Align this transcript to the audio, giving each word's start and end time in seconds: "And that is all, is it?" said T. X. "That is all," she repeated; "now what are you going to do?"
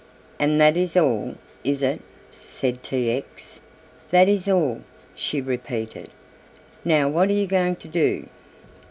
"And 0.39 0.59
that 0.59 0.77
is 0.77 0.97
all, 0.97 1.35
is 1.63 1.83
it?" 1.83 2.01
said 2.31 2.81
T. 2.81 3.11
X. 3.11 3.61
"That 4.09 4.27
is 4.27 4.49
all," 4.49 4.81
she 5.13 5.41
repeated; 5.41 6.09
"now 6.83 7.07
what 7.07 7.29
are 7.29 7.33
you 7.33 7.45
going 7.45 7.75
to 7.75 7.87
do?" 7.87 8.27